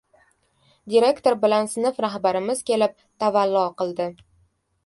[0.93, 4.09] Direktor bilan sinf rahbarimiz kelib tavallo qildi.